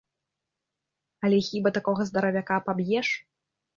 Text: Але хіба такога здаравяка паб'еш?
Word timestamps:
Але 1.29 1.37
хіба 1.49 1.69
такога 1.77 2.01
здаравяка 2.13 2.55
паб'еш? 2.71 3.07